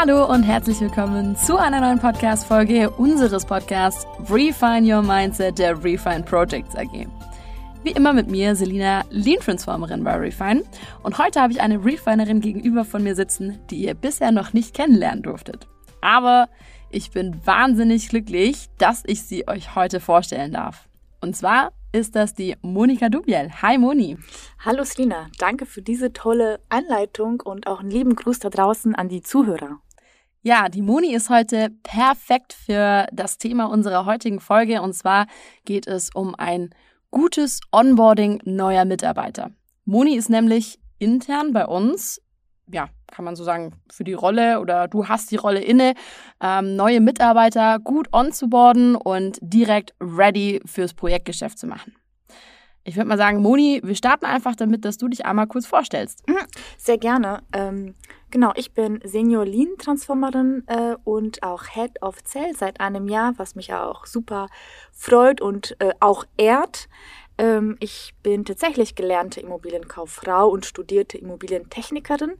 Hallo 0.00 0.32
und 0.32 0.44
herzlich 0.44 0.80
willkommen 0.80 1.34
zu 1.34 1.56
einer 1.56 1.80
neuen 1.80 1.98
Podcast-Folge 1.98 2.88
unseres 2.88 3.44
Podcasts 3.44 4.06
Refine 4.30 4.86
Your 4.86 5.02
Mindset 5.02 5.58
der 5.58 5.82
Refine 5.82 6.22
Projects 6.22 6.76
AG. 6.76 7.08
Wie 7.82 7.90
immer 7.90 8.12
mit 8.12 8.30
mir, 8.30 8.54
Selina, 8.54 9.02
Lean 9.10 9.40
Transformerin 9.40 10.04
bei 10.04 10.14
Refine. 10.14 10.62
Und 11.02 11.18
heute 11.18 11.42
habe 11.42 11.52
ich 11.52 11.60
eine 11.60 11.84
Refinerin 11.84 12.40
gegenüber 12.40 12.84
von 12.84 13.02
mir 13.02 13.16
sitzen, 13.16 13.58
die 13.70 13.86
ihr 13.86 13.94
bisher 13.94 14.30
noch 14.30 14.52
nicht 14.52 14.72
kennenlernen 14.72 15.24
durftet. 15.24 15.66
Aber 16.00 16.48
ich 16.90 17.10
bin 17.10 17.44
wahnsinnig 17.44 18.08
glücklich, 18.08 18.68
dass 18.78 19.02
ich 19.04 19.24
sie 19.24 19.48
euch 19.48 19.74
heute 19.74 19.98
vorstellen 19.98 20.52
darf. 20.52 20.88
Und 21.20 21.34
zwar 21.34 21.72
ist 21.90 22.14
das 22.14 22.34
die 22.34 22.54
Monika 22.62 23.08
Dubiel. 23.08 23.50
Hi 23.62 23.76
Moni. 23.78 24.16
Hallo 24.64 24.84
Selina, 24.84 25.26
danke 25.40 25.66
für 25.66 25.82
diese 25.82 26.12
tolle 26.12 26.60
Einleitung 26.68 27.40
und 27.40 27.66
auch 27.66 27.80
einen 27.80 27.90
lieben 27.90 28.14
Gruß 28.14 28.38
da 28.38 28.48
draußen 28.48 28.94
an 28.94 29.08
die 29.08 29.22
Zuhörer. 29.22 29.80
Ja, 30.42 30.68
die 30.68 30.82
Moni 30.82 31.14
ist 31.14 31.30
heute 31.30 31.70
perfekt 31.82 32.52
für 32.52 33.06
das 33.12 33.38
Thema 33.38 33.64
unserer 33.64 34.06
heutigen 34.06 34.38
Folge 34.38 34.80
und 34.82 34.92
zwar 34.92 35.26
geht 35.64 35.88
es 35.88 36.10
um 36.14 36.36
ein 36.36 36.70
gutes 37.10 37.60
Onboarding 37.72 38.40
neuer 38.44 38.84
Mitarbeiter. 38.84 39.50
Moni 39.84 40.16
ist 40.16 40.30
nämlich 40.30 40.78
intern 40.98 41.52
bei 41.52 41.66
uns, 41.66 42.20
ja, 42.70 42.88
kann 43.08 43.24
man 43.24 43.34
so 43.34 43.42
sagen, 43.42 43.72
für 43.90 44.04
die 44.04 44.12
Rolle 44.12 44.60
oder 44.60 44.86
du 44.86 45.08
hast 45.08 45.30
die 45.32 45.36
Rolle 45.36 45.60
inne, 45.60 45.94
ähm, 46.40 46.76
neue 46.76 47.00
Mitarbeiter 47.00 47.80
gut 47.80 48.12
onzuboarden 48.12 48.94
und 48.94 49.38
direkt 49.40 49.94
ready 50.00 50.60
fürs 50.66 50.94
Projektgeschäft 50.94 51.58
zu 51.58 51.66
machen. 51.66 51.96
Ich 52.84 52.96
würde 52.96 53.08
mal 53.08 53.18
sagen, 53.18 53.42
Moni, 53.42 53.80
wir 53.82 53.96
starten 53.96 54.24
einfach 54.24 54.54
damit, 54.54 54.84
dass 54.84 54.98
du 54.98 55.08
dich 55.08 55.26
einmal 55.26 55.46
kurz 55.46 55.66
vorstellst. 55.66 56.26
Mhm, 56.28 56.46
sehr 56.78 56.96
gerne. 56.96 57.42
Ähm, 57.52 57.94
genau, 58.30 58.52
ich 58.56 58.72
bin 58.72 59.00
Senior 59.04 59.44
Lean 59.44 59.76
Transformerin 59.78 60.64
äh, 60.66 60.96
und 61.04 61.42
auch 61.42 61.64
Head 61.64 62.02
of 62.02 62.22
Cell 62.24 62.54
seit 62.54 62.80
einem 62.80 63.08
Jahr, 63.08 63.34
was 63.36 63.54
mich 63.54 63.72
auch 63.72 64.06
super 64.06 64.48
freut 64.92 65.40
und 65.40 65.76
äh, 65.80 65.92
auch 66.00 66.24
ehrt. 66.36 66.88
Ähm, 67.38 67.76
ich 67.80 68.14
bin 68.22 68.44
tatsächlich 68.44 68.94
gelernte 68.94 69.40
Immobilienkauffrau 69.40 70.48
und 70.48 70.66
studierte 70.66 71.18
Immobilientechnikerin. 71.18 72.34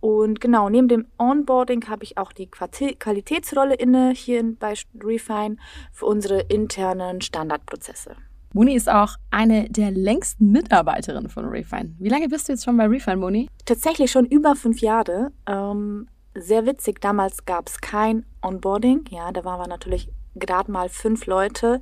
Und 0.00 0.40
genau, 0.40 0.68
neben 0.68 0.88
dem 0.88 1.06
Onboarding 1.16 1.88
habe 1.88 2.02
ich 2.02 2.18
auch 2.18 2.32
die 2.32 2.48
Qualitätsrolle 2.48 3.74
inne 3.74 4.10
hier 4.10 4.42
bei 4.58 4.74
Refine 5.00 5.56
für 5.92 6.06
unsere 6.06 6.40
internen 6.40 7.20
Standardprozesse. 7.20 8.16
Moni 8.54 8.74
ist 8.74 8.90
auch 8.90 9.16
eine 9.30 9.70
der 9.70 9.90
längsten 9.90 10.52
Mitarbeiterinnen 10.52 11.30
von 11.30 11.46
Refine. 11.46 11.94
Wie 11.98 12.08
lange 12.10 12.28
bist 12.28 12.48
du 12.48 12.52
jetzt 12.52 12.64
schon 12.64 12.76
bei 12.76 12.86
Refine, 12.86 13.16
Moni? 13.16 13.48
Tatsächlich 13.64 14.10
schon 14.10 14.26
über 14.26 14.54
fünf 14.56 14.80
Jahre. 14.80 15.32
Ähm, 15.46 16.08
sehr 16.34 16.66
witzig, 16.66 17.00
damals 17.00 17.44
gab 17.46 17.68
es 17.68 17.80
kein 17.80 18.26
Onboarding. 18.42 19.04
Ja, 19.10 19.32
da 19.32 19.44
waren 19.44 19.60
wir 19.60 19.68
natürlich 19.68 20.10
gerade 20.34 20.70
mal 20.70 20.88
fünf 20.88 21.26
Leute. 21.26 21.80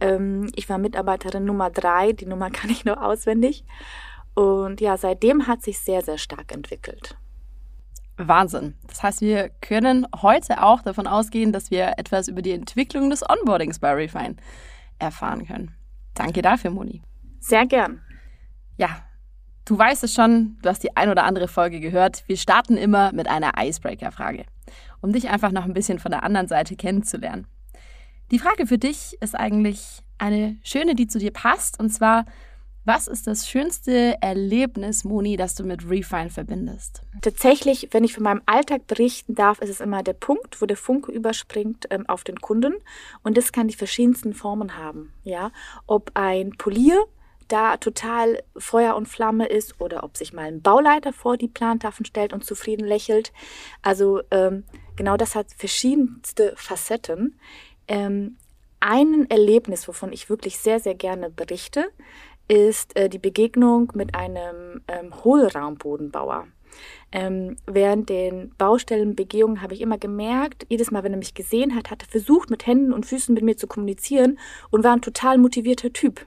Ähm, 0.00 0.50
ich 0.54 0.68
war 0.68 0.78
Mitarbeiterin 0.78 1.44
Nummer 1.44 1.70
drei, 1.70 2.12
die 2.12 2.26
Nummer 2.26 2.50
kann 2.52 2.70
ich 2.70 2.84
nur 2.84 3.02
auswendig. 3.02 3.64
Und 4.34 4.80
ja, 4.80 4.96
seitdem 4.96 5.46
hat 5.46 5.62
sich 5.62 5.78
sehr, 5.78 6.02
sehr 6.02 6.18
stark 6.18 6.52
entwickelt. 6.52 7.16
Wahnsinn. 8.16 8.74
Das 8.86 9.02
heißt, 9.02 9.20
wir 9.22 9.48
können 9.60 10.06
heute 10.20 10.62
auch 10.62 10.82
davon 10.82 11.06
ausgehen, 11.06 11.52
dass 11.52 11.70
wir 11.70 11.94
etwas 11.98 12.28
über 12.28 12.42
die 12.42 12.52
Entwicklung 12.52 13.10
des 13.10 13.28
Onboardings 13.28 13.78
bei 13.78 13.92
Refine 13.92 14.36
erfahren 14.98 15.46
können. 15.46 15.74
Danke 16.14 16.42
dafür, 16.42 16.70
Moni. 16.70 17.02
Sehr 17.40 17.66
gern. 17.66 18.00
Ja, 18.76 19.04
du 19.64 19.78
weißt 19.78 20.04
es 20.04 20.14
schon, 20.14 20.56
du 20.62 20.68
hast 20.68 20.82
die 20.82 20.96
ein 20.96 21.10
oder 21.10 21.24
andere 21.24 21.48
Folge 21.48 21.80
gehört. 21.80 22.24
Wir 22.26 22.36
starten 22.36 22.76
immer 22.76 23.12
mit 23.12 23.28
einer 23.28 23.52
Icebreaker-Frage, 23.58 24.46
um 25.00 25.12
dich 25.12 25.28
einfach 25.28 25.52
noch 25.52 25.64
ein 25.64 25.74
bisschen 25.74 25.98
von 25.98 26.10
der 26.10 26.22
anderen 26.22 26.48
Seite 26.48 26.76
kennenzulernen. 26.76 27.46
Die 28.30 28.38
Frage 28.38 28.66
für 28.66 28.78
dich 28.78 29.16
ist 29.20 29.34
eigentlich 29.34 30.02
eine 30.18 30.56
schöne, 30.62 30.94
die 30.94 31.06
zu 31.06 31.18
dir 31.18 31.32
passt, 31.32 31.78
und 31.78 31.90
zwar, 31.90 32.24
was 32.84 33.08
ist 33.08 33.26
das 33.26 33.48
schönste 33.48 34.16
Erlebnis, 34.20 35.04
Moni, 35.04 35.36
das 35.36 35.54
du 35.54 35.64
mit 35.64 35.88
Refine 35.88 36.30
verbindest? 36.30 37.02
Tatsächlich, 37.22 37.88
wenn 37.92 38.04
ich 38.04 38.14
von 38.14 38.24
meinem 38.24 38.42
Alltag 38.46 38.86
berichten 38.86 39.34
darf, 39.34 39.60
ist 39.60 39.70
es 39.70 39.80
immer 39.80 40.02
der 40.02 40.12
Punkt, 40.12 40.60
wo 40.60 40.66
der 40.66 40.76
Funke 40.76 41.10
überspringt 41.10 41.86
ähm, 41.90 42.08
auf 42.08 42.24
den 42.24 42.40
Kunden. 42.40 42.74
Und 43.22 43.36
das 43.36 43.52
kann 43.52 43.68
die 43.68 43.74
verschiedensten 43.74 44.34
Formen 44.34 44.76
haben. 44.76 45.12
Ja, 45.24 45.50
ob 45.86 46.10
ein 46.14 46.50
Polier 46.58 47.04
da 47.48 47.76
total 47.76 48.42
Feuer 48.56 48.96
und 48.96 49.06
Flamme 49.06 49.46
ist 49.46 49.80
oder 49.80 50.04
ob 50.04 50.16
sich 50.16 50.32
mal 50.32 50.46
ein 50.46 50.62
Bauleiter 50.62 51.12
vor 51.12 51.36
die 51.36 51.48
Plantafeln 51.48 52.06
stellt 52.06 52.32
und 52.32 52.44
zufrieden 52.44 52.86
lächelt. 52.86 53.32
Also 53.82 54.22
ähm, 54.30 54.64
genau 54.96 55.16
das 55.16 55.34
hat 55.34 55.46
verschiedenste 55.56 56.54
Facetten. 56.56 57.38
Ähm, 57.88 58.36
ein 58.80 59.28
Erlebnis, 59.30 59.88
wovon 59.88 60.12
ich 60.12 60.28
wirklich 60.28 60.58
sehr, 60.58 60.78
sehr 60.78 60.94
gerne 60.94 61.30
berichte, 61.30 61.90
ist 62.48 62.96
äh, 62.96 63.08
die 63.08 63.18
Begegnung 63.18 63.92
mit 63.94 64.14
einem 64.14 64.82
ähm, 64.88 65.12
Hohlraumbodenbauer. 65.24 66.46
Ähm, 67.12 67.56
während 67.66 68.08
den 68.08 68.52
Baustellenbegehungen 68.58 69.62
habe 69.62 69.74
ich 69.74 69.80
immer 69.80 69.98
gemerkt, 69.98 70.66
jedes 70.68 70.90
Mal, 70.90 71.04
wenn 71.04 71.12
er 71.12 71.18
mich 71.18 71.34
gesehen 71.34 71.76
hat, 71.76 71.90
hat 71.90 72.02
er 72.02 72.08
versucht, 72.08 72.50
mit 72.50 72.66
Händen 72.66 72.92
und 72.92 73.06
Füßen 73.06 73.32
mit 73.34 73.44
mir 73.44 73.56
zu 73.56 73.66
kommunizieren 73.66 74.38
und 74.70 74.82
war 74.82 74.92
ein 74.92 75.02
total 75.02 75.38
motivierter 75.38 75.92
Typ. 75.92 76.26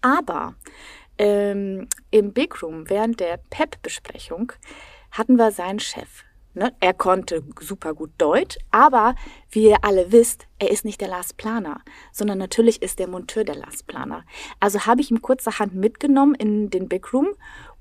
Aber 0.00 0.54
ähm, 1.18 1.88
im 2.10 2.32
Big 2.32 2.62
Room 2.62 2.88
während 2.88 3.20
der 3.20 3.38
PEP-Besprechung 3.50 4.52
hatten 5.10 5.36
wir 5.36 5.50
seinen 5.50 5.80
Chef, 5.80 6.24
Ne? 6.56 6.72
Er 6.80 6.94
konnte 6.94 7.44
super 7.60 7.92
gut 7.92 8.12
Deutsch, 8.16 8.56
aber 8.70 9.14
wie 9.50 9.64
ihr 9.64 9.84
alle 9.84 10.10
wisst, 10.10 10.46
er 10.58 10.70
ist 10.70 10.86
nicht 10.86 11.02
der 11.02 11.08
Last 11.08 11.36
Planer, 11.36 11.82
sondern 12.12 12.38
natürlich 12.38 12.80
ist 12.80 12.98
der 12.98 13.08
Monteur 13.08 13.44
der 13.44 13.56
Last 13.56 13.86
Planer. 13.86 14.24
Also 14.58 14.86
habe 14.86 15.02
ich 15.02 15.10
ihm 15.10 15.20
kurzerhand 15.20 15.74
mitgenommen 15.74 16.34
in 16.34 16.70
den 16.70 16.88
Big 16.88 17.12
Room 17.12 17.28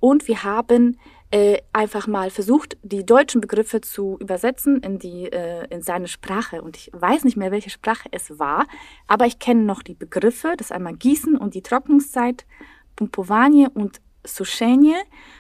und 0.02 0.28
wir 0.28 0.44
haben 0.44 1.00
äh, 1.32 1.62
einfach 1.72 2.08
mal 2.08 2.30
versucht, 2.30 2.78
die 2.84 3.06
deutschen 3.06 3.40
Begriffe 3.40 3.80
zu 3.80 4.18
übersetzen 4.20 4.82
in, 4.82 5.00
die, 5.00 5.32
äh, 5.32 5.68
in 5.70 5.82
seine 5.82 6.10
Sprache. 6.10 6.62
Und 6.62 6.76
ich 6.76 6.92
weiß 6.92 7.24
nicht 7.24 7.38
mehr, 7.38 7.52
welche 7.52 7.70
Sprache 7.70 8.10
es 8.12 8.40
war, 8.40 8.68
aber 9.08 9.26
ich 9.26 9.40
kenne 9.40 9.64
noch 9.64 9.84
die 9.84 9.96
Begriffe, 9.96 10.56
das 10.58 10.74
einmal 10.74 10.98
Gießen 10.98 11.38
und 11.38 11.56
die 11.56 11.64
Trocknungszeit, 11.64 12.46
Pumpowanie 12.98 13.70
und 13.74 14.02
Suschenie. 14.26 14.98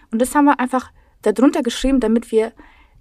Und 0.09 0.22
das 0.22 0.34
haben 0.35 0.45
wir 0.45 0.57
einfach 0.62 0.90
darunter 1.22 1.63
geschrieben, 1.63 2.00
damit 2.00 2.31
wir 2.31 2.53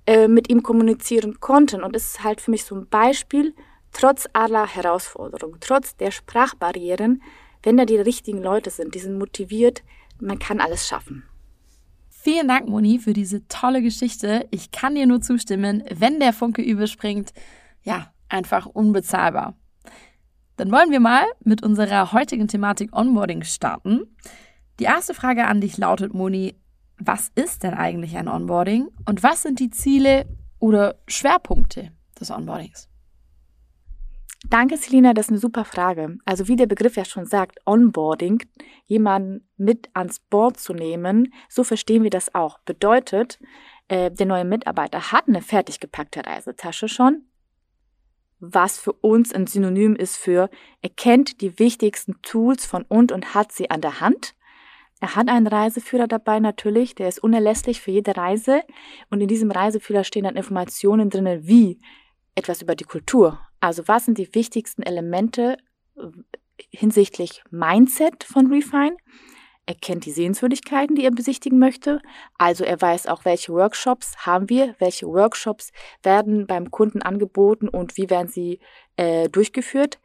äh, 0.06 0.28
mit 0.28 0.50
ihm 0.50 0.62
kommunizieren 0.62 1.40
konnten. 1.40 1.82
Und 1.82 1.96
es 1.96 2.06
ist 2.08 2.24
halt 2.24 2.40
für 2.40 2.50
mich 2.50 2.64
so 2.64 2.74
ein 2.74 2.86
Beispiel, 2.88 3.54
trotz 3.92 4.28
aller 4.32 4.66
Herausforderungen, 4.66 5.58
trotz 5.60 5.96
der 5.96 6.10
Sprachbarrieren, 6.10 7.22
wenn 7.62 7.76
da 7.76 7.84
die 7.84 7.96
richtigen 7.96 8.42
Leute 8.42 8.70
sind, 8.70 8.94
die 8.94 8.98
sind 8.98 9.18
motiviert, 9.18 9.82
man 10.20 10.38
kann 10.38 10.60
alles 10.60 10.86
schaffen. 10.86 11.24
Vielen 12.10 12.48
Dank, 12.48 12.68
Moni, 12.68 12.98
für 12.98 13.12
diese 13.12 13.46
tolle 13.48 13.82
Geschichte. 13.82 14.46
Ich 14.50 14.70
kann 14.70 14.94
dir 14.94 15.06
nur 15.06 15.20
zustimmen, 15.20 15.84
wenn 15.90 16.20
der 16.20 16.32
Funke 16.32 16.62
überspringt, 16.62 17.32
ja, 17.82 18.12
einfach 18.28 18.66
unbezahlbar. 18.66 19.56
Dann 20.56 20.70
wollen 20.70 20.90
wir 20.90 21.00
mal 21.00 21.24
mit 21.40 21.62
unserer 21.62 22.12
heutigen 22.12 22.48
Thematik 22.48 22.96
Onboarding 22.96 23.42
starten. 23.42 24.16
Die 24.78 24.84
erste 24.84 25.14
Frage 25.14 25.46
an 25.46 25.60
dich 25.60 25.76
lautet, 25.76 26.14
Moni, 26.14 26.54
was 26.98 27.30
ist 27.34 27.62
denn 27.62 27.74
eigentlich 27.74 28.16
ein 28.16 28.28
Onboarding 28.28 28.88
und 29.06 29.22
was 29.22 29.42
sind 29.42 29.60
die 29.60 29.70
Ziele 29.70 30.26
oder 30.58 30.96
Schwerpunkte 31.06 31.92
des 32.18 32.30
Onboardings? 32.30 32.88
Danke, 34.46 34.76
Selina, 34.76 35.14
das 35.14 35.26
ist 35.26 35.30
eine 35.30 35.38
super 35.38 35.64
Frage. 35.64 36.18
Also 36.26 36.48
wie 36.48 36.56
der 36.56 36.66
Begriff 36.66 36.96
ja 36.96 37.06
schon 37.06 37.24
sagt, 37.24 37.60
Onboarding, 37.64 38.42
jemanden 38.84 39.48
mit 39.56 39.88
ans 39.94 40.18
Board 40.18 40.58
zu 40.58 40.74
nehmen, 40.74 41.32
so 41.48 41.64
verstehen 41.64 42.02
wir 42.02 42.10
das 42.10 42.34
auch. 42.34 42.58
Bedeutet, 42.58 43.38
äh, 43.88 44.10
der 44.10 44.26
neue 44.26 44.44
Mitarbeiter 44.44 45.12
hat 45.12 45.28
eine 45.28 45.40
fertig 45.40 45.80
gepackte 45.80 46.26
Reisetasche 46.26 46.88
schon, 46.88 47.22
was 48.38 48.78
für 48.78 48.92
uns 48.92 49.32
ein 49.32 49.46
Synonym 49.46 49.96
ist 49.96 50.18
für, 50.18 50.50
er 50.82 50.90
kennt 50.90 51.40
die 51.40 51.58
wichtigsten 51.58 52.20
Tools 52.20 52.66
von 52.66 52.82
und 52.82 53.12
und 53.12 53.34
hat 53.34 53.50
sie 53.50 53.70
an 53.70 53.80
der 53.80 54.00
Hand 54.00 54.34
er 55.00 55.16
hat 55.16 55.28
einen 55.28 55.46
Reiseführer 55.46 56.06
dabei 56.06 56.40
natürlich, 56.40 56.94
der 56.94 57.08
ist 57.08 57.22
unerlässlich 57.22 57.80
für 57.80 57.90
jede 57.90 58.16
Reise. 58.16 58.62
Und 59.10 59.20
in 59.20 59.28
diesem 59.28 59.50
Reiseführer 59.50 60.04
stehen 60.04 60.24
dann 60.24 60.36
Informationen 60.36 61.10
drin, 61.10 61.40
wie 61.42 61.80
etwas 62.34 62.62
über 62.62 62.74
die 62.74 62.84
Kultur. 62.84 63.40
Also 63.60 63.86
was 63.86 64.06
sind 64.06 64.18
die 64.18 64.34
wichtigsten 64.34 64.82
Elemente 64.82 65.56
äh, 65.96 66.02
hinsichtlich 66.70 67.42
Mindset 67.50 68.24
von 68.24 68.46
Refine? 68.52 68.96
Er 69.66 69.74
kennt 69.74 70.04
die 70.04 70.10
Sehenswürdigkeiten, 70.10 70.94
die 70.94 71.04
er 71.04 71.10
besichtigen 71.10 71.58
möchte. 71.58 72.00
Also 72.36 72.64
er 72.64 72.80
weiß 72.80 73.06
auch, 73.06 73.24
welche 73.24 73.52
Workshops 73.52 74.14
haben 74.26 74.50
wir, 74.50 74.74
welche 74.78 75.06
Workshops 75.06 75.72
werden 76.02 76.46
beim 76.46 76.70
Kunden 76.70 77.00
angeboten 77.00 77.68
und 77.68 77.96
wie 77.96 78.10
werden 78.10 78.28
sie 78.28 78.60
äh, 78.96 79.28
durchgeführt. 79.30 80.00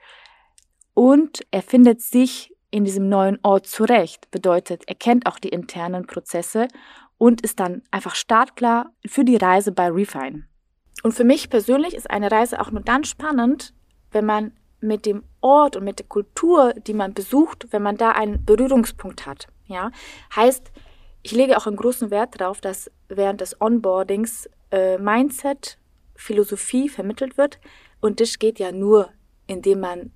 Und 0.93 1.41
er 1.51 1.61
findet 1.61 2.01
sich 2.01 2.53
in 2.71 2.85
diesem 2.85 3.09
neuen 3.09 3.39
Ort 3.43 3.67
zurecht. 3.67 4.29
Bedeutet, 4.31 4.83
er 4.87 4.95
kennt 4.95 5.25
auch 5.25 5.39
die 5.39 5.49
internen 5.49 6.07
Prozesse 6.07 6.67
und 7.17 7.41
ist 7.41 7.59
dann 7.59 7.83
einfach 7.91 8.15
startklar 8.15 8.91
für 9.05 9.23
die 9.23 9.37
Reise 9.37 9.71
bei 9.71 9.89
Refine. 9.89 10.45
Und 11.03 11.13
für 11.13 11.23
mich 11.23 11.49
persönlich 11.49 11.93
ist 11.93 12.09
eine 12.09 12.31
Reise 12.31 12.59
auch 12.59 12.71
nur 12.71 12.81
dann 12.81 13.03
spannend, 13.03 13.73
wenn 14.11 14.25
man 14.25 14.51
mit 14.81 15.05
dem 15.05 15.23
Ort 15.41 15.75
und 15.75 15.83
mit 15.83 15.99
der 15.99 16.07
Kultur, 16.07 16.73
die 16.73 16.93
man 16.93 17.13
besucht, 17.13 17.67
wenn 17.71 17.81
man 17.81 17.97
da 17.97 18.11
einen 18.11 18.45
Berührungspunkt 18.45 19.25
hat. 19.25 19.47
Ja, 19.65 19.91
heißt, 20.35 20.71
ich 21.21 21.31
lege 21.31 21.57
auch 21.57 21.67
einen 21.67 21.75
großen 21.75 22.11
Wert 22.11 22.39
darauf, 22.39 22.61
dass 22.61 22.89
während 23.07 23.41
des 23.41 23.59
Onboardings 23.59 24.49
äh, 24.71 24.97
Mindset, 24.97 25.77
Philosophie 26.15 26.89
vermittelt 26.89 27.37
wird. 27.37 27.59
Und 28.01 28.19
das 28.19 28.39
geht 28.39 28.59
ja 28.59 28.71
nur, 28.71 29.09
indem 29.47 29.81
man 29.81 30.11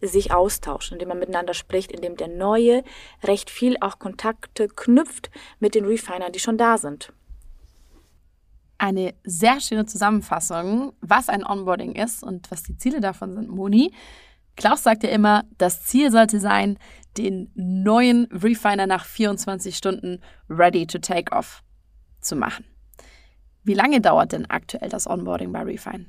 sich 0.00 0.32
austauscht, 0.32 0.92
indem 0.92 1.08
man 1.08 1.18
miteinander 1.18 1.54
spricht, 1.54 1.92
indem 1.92 2.16
der 2.16 2.28
Neue 2.28 2.84
recht 3.22 3.50
viel 3.50 3.76
auch 3.80 3.98
Kontakte 3.98 4.68
knüpft 4.68 5.30
mit 5.58 5.74
den 5.74 5.84
Refinern, 5.84 6.32
die 6.32 6.38
schon 6.38 6.58
da 6.58 6.78
sind. 6.78 7.12
Eine 8.78 9.14
sehr 9.24 9.60
schöne 9.60 9.86
Zusammenfassung, 9.86 10.92
was 11.00 11.28
ein 11.28 11.44
Onboarding 11.44 11.96
ist 11.96 12.22
und 12.22 12.50
was 12.50 12.62
die 12.62 12.76
Ziele 12.76 13.00
davon 13.00 13.34
sind, 13.34 13.48
Moni. 13.48 13.92
Klaus 14.54 14.84
sagt 14.84 15.02
ja 15.02 15.10
immer, 15.10 15.44
das 15.56 15.84
Ziel 15.84 16.12
sollte 16.12 16.38
sein, 16.38 16.78
den 17.16 17.50
neuen 17.54 18.26
Refiner 18.26 18.86
nach 18.86 19.04
24 19.04 19.76
Stunden 19.76 20.20
ready 20.48 20.86
to 20.86 20.98
take 20.98 21.32
off 21.32 21.62
zu 22.20 22.36
machen. 22.36 22.64
Wie 23.64 23.74
lange 23.74 24.00
dauert 24.00 24.32
denn 24.32 24.48
aktuell 24.48 24.88
das 24.88 25.08
Onboarding 25.08 25.52
bei 25.52 25.62
Refine? 25.62 26.06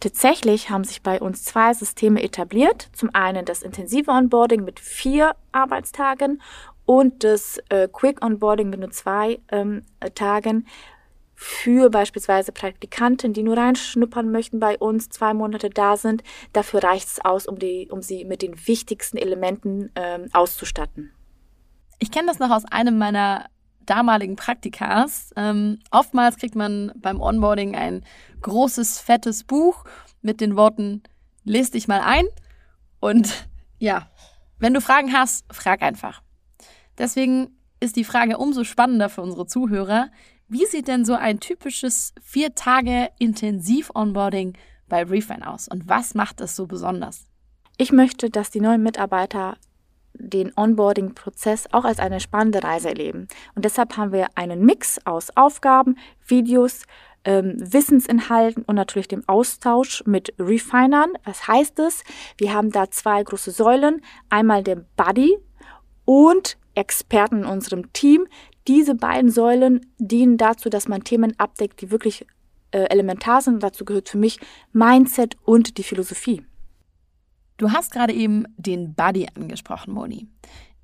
Tatsächlich 0.00 0.70
haben 0.70 0.84
sich 0.84 1.02
bei 1.02 1.20
uns 1.20 1.44
zwei 1.44 1.74
Systeme 1.74 2.22
etabliert. 2.22 2.88
Zum 2.94 3.10
einen 3.14 3.44
das 3.44 3.62
intensive 3.62 4.10
Onboarding 4.10 4.64
mit 4.64 4.80
vier 4.80 5.36
Arbeitstagen 5.52 6.40
und 6.86 7.22
das 7.22 7.58
äh, 7.68 7.86
Quick 7.86 8.24
Onboarding 8.24 8.70
mit 8.70 8.80
nur 8.80 8.90
zwei 8.90 9.40
ähm, 9.52 9.82
Tagen 10.14 10.66
für 11.34 11.88
beispielsweise 11.88 12.52
Praktikanten, 12.52 13.32
die 13.32 13.42
nur 13.42 13.56
reinschnuppern 13.56 14.30
möchten 14.30 14.58
bei 14.58 14.76
uns, 14.78 15.08
zwei 15.08 15.32
Monate 15.32 15.70
da 15.70 15.96
sind. 15.96 16.22
Dafür 16.52 16.82
reicht 16.82 17.08
es 17.08 17.24
aus, 17.24 17.46
um, 17.46 17.58
die, 17.58 17.88
um 17.90 18.02
sie 18.02 18.24
mit 18.24 18.42
den 18.42 18.66
wichtigsten 18.66 19.16
Elementen 19.16 19.90
ähm, 19.96 20.28
auszustatten. 20.32 21.12
Ich 21.98 22.10
kenne 22.10 22.26
das 22.26 22.38
noch 22.38 22.50
aus 22.50 22.64
einem 22.64 22.98
meiner 22.98 23.46
damaligen 23.86 24.36
Praktikas. 24.36 25.32
Ähm, 25.36 25.78
oftmals 25.90 26.36
kriegt 26.36 26.54
man 26.54 26.92
beim 26.96 27.20
Onboarding 27.20 27.74
ein 27.74 28.04
großes, 28.42 29.00
fettes 29.00 29.44
Buch 29.44 29.84
mit 30.22 30.40
den 30.40 30.56
Worten, 30.56 31.02
lest 31.44 31.74
dich 31.74 31.88
mal 31.88 32.00
ein. 32.00 32.26
Und 33.00 33.48
ja, 33.78 34.10
wenn 34.58 34.74
du 34.74 34.80
Fragen 34.80 35.12
hast, 35.12 35.44
frag 35.52 35.82
einfach. 35.82 36.22
Deswegen 36.98 37.56
ist 37.80 37.96
die 37.96 38.04
Frage 38.04 38.38
umso 38.38 38.64
spannender 38.64 39.08
für 39.08 39.22
unsere 39.22 39.46
Zuhörer. 39.46 40.10
Wie 40.48 40.66
sieht 40.66 40.88
denn 40.88 41.04
so 41.04 41.14
ein 41.14 41.40
typisches 41.40 42.12
vier 42.20 42.54
Tage 42.54 43.08
Intensiv-Onboarding 43.18 44.54
bei 44.88 45.04
Refine 45.04 45.48
aus? 45.48 45.68
Und 45.68 45.88
was 45.88 46.14
macht 46.14 46.40
es 46.40 46.56
so 46.56 46.66
besonders? 46.66 47.26
Ich 47.78 47.92
möchte, 47.92 48.28
dass 48.28 48.50
die 48.50 48.60
neuen 48.60 48.82
Mitarbeiter 48.82 49.56
den 50.28 50.52
Onboarding-Prozess 50.56 51.68
auch 51.72 51.84
als 51.84 51.98
eine 51.98 52.20
spannende 52.20 52.62
Reise 52.62 52.88
erleben. 52.88 53.28
Und 53.54 53.64
deshalb 53.64 53.96
haben 53.96 54.12
wir 54.12 54.28
einen 54.34 54.64
Mix 54.64 54.98
aus 55.04 55.28
Aufgaben, 55.36 55.96
Videos, 56.26 56.84
ähm, 57.24 57.56
Wissensinhalten 57.58 58.62
und 58.64 58.76
natürlich 58.76 59.08
dem 59.08 59.28
Austausch 59.28 60.02
mit 60.06 60.34
Refinern. 60.38 61.12
Was 61.24 61.46
heißt 61.46 61.78
es? 61.80 62.02
Wir 62.38 62.54
haben 62.54 62.70
da 62.70 62.90
zwei 62.90 63.22
große 63.22 63.50
Säulen. 63.50 64.02
Einmal 64.28 64.62
den 64.62 64.86
Buddy 64.96 65.36
und 66.04 66.56
Experten 66.74 67.40
in 67.40 67.44
unserem 67.44 67.92
Team. 67.92 68.26
Diese 68.68 68.94
beiden 68.94 69.30
Säulen 69.30 69.86
dienen 69.98 70.36
dazu, 70.36 70.68
dass 70.68 70.88
man 70.88 71.04
Themen 71.04 71.34
abdeckt, 71.38 71.80
die 71.80 71.90
wirklich 71.90 72.26
äh, 72.70 72.84
elementar 72.84 73.42
sind. 73.42 73.62
Dazu 73.62 73.84
gehört 73.84 74.08
für 74.08 74.18
mich 74.18 74.38
Mindset 74.72 75.36
und 75.44 75.78
die 75.78 75.82
Philosophie. 75.82 76.44
Du 77.60 77.72
hast 77.72 77.92
gerade 77.92 78.14
eben 78.14 78.46
den 78.56 78.94
Buddy 78.94 79.26
angesprochen, 79.36 79.92
Moni. 79.92 80.26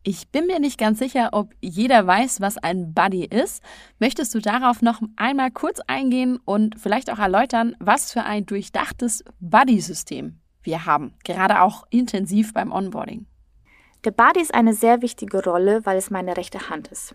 Ich 0.02 0.28
bin 0.28 0.46
mir 0.46 0.60
nicht 0.60 0.78
ganz 0.78 0.98
sicher, 0.98 1.30
ob 1.32 1.54
jeder 1.62 2.06
weiß, 2.06 2.42
was 2.42 2.58
ein 2.58 2.92
Buddy 2.92 3.24
ist. 3.24 3.62
Möchtest 3.98 4.34
du 4.34 4.40
darauf 4.40 4.82
noch 4.82 5.00
einmal 5.16 5.50
kurz 5.50 5.80
eingehen 5.86 6.38
und 6.44 6.78
vielleicht 6.78 7.10
auch 7.10 7.18
erläutern, 7.18 7.74
was 7.80 8.12
für 8.12 8.24
ein 8.24 8.44
durchdachtes 8.44 9.24
Buddy-System 9.40 10.38
wir 10.62 10.84
haben, 10.84 11.14
gerade 11.24 11.62
auch 11.62 11.86
intensiv 11.88 12.52
beim 12.52 12.70
Onboarding? 12.70 13.24
Der 14.04 14.10
Buddy 14.10 14.42
ist 14.42 14.52
eine 14.52 14.74
sehr 14.74 15.00
wichtige 15.00 15.42
Rolle, 15.42 15.86
weil 15.86 15.96
es 15.96 16.10
meine 16.10 16.36
rechte 16.36 16.68
Hand 16.68 16.88
ist. 16.88 17.14